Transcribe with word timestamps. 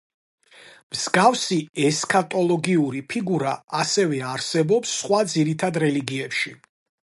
მსგავსი 0.95 1.57
ესქატოლოგიური 1.89 3.03
ფიგურა 3.13 3.53
ასევე 3.83 4.25
არსებობს 4.33 4.97
სხვა 5.03 5.23
ძირითად 5.37 5.81
რელიგიებში. 5.87 6.59